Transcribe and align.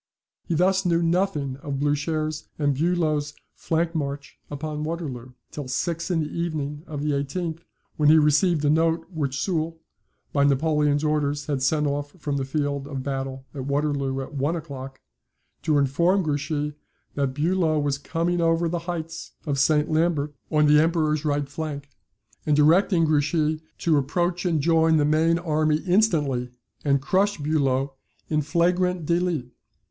He 0.45 0.55
thus 0.55 0.83
knew 0.83 1.03
nothing 1.03 1.57
of 1.57 1.79
Blucher's 1.79 2.47
and 2.57 2.73
Bulow's 2.73 3.35
flank 3.53 3.93
march 3.93 4.39
upon 4.49 4.83
Waterloo, 4.83 5.33
till 5.51 5.67
six 5.67 6.09
in 6.09 6.21
the 6.21 6.25
evening 6.31 6.81
of 6.87 7.03
the 7.03 7.11
18th, 7.11 7.59
when 7.97 8.09
he 8.09 8.17
received 8.17 8.65
a 8.65 8.69
note 8.71 9.05
which 9.11 9.39
Soult 9.39 9.77
by 10.33 10.43
Napoleon's 10.43 11.03
orders 11.03 11.45
had 11.45 11.61
sent 11.61 11.85
off 11.85 12.13
from 12.13 12.37
the 12.37 12.45
field 12.45 12.87
of 12.87 13.03
battle 13.03 13.45
at 13.53 13.65
Waterloo 13.65 14.21
at 14.21 14.33
one 14.33 14.55
o'clock, 14.55 14.99
to 15.61 15.77
inform 15.77 16.23
Grouchy 16.23 16.73
that 17.13 17.35
Bulow 17.35 17.77
was 17.77 17.99
coming 17.99 18.41
over 18.41 18.67
the 18.67 18.79
heights 18.89 19.33
of 19.45 19.59
St. 19.59 19.87
Lambert, 19.87 20.33
on 20.49 20.65
the 20.65 20.81
Emperor's 20.81 21.23
right 21.25 21.47
flank, 21.47 21.91
and 22.43 22.55
directing 22.55 23.05
Grouchy 23.05 23.61
to 23.77 23.97
approach 23.97 24.45
and 24.45 24.61
join 24.61 24.97
the 24.97 25.05
main 25.05 25.37
army 25.37 25.77
instantly, 25.85 26.49
and 26.83 27.03
crush 27.03 27.37
Bulow 27.37 27.93
EN 28.31 28.41
FLAGRANT 28.41 29.05
DELIT. 29.05 29.51